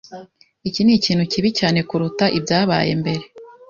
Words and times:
Iki 0.67 0.81
nikintu 0.83 1.23
kibi 1.31 1.49
cyane 1.59 1.79
kuruta 1.89 2.25
ibyabaye 2.37 2.91
mbere. 3.01 3.23